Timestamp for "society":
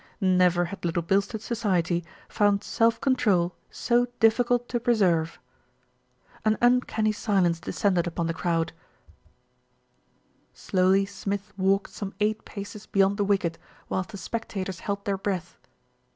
1.41-2.03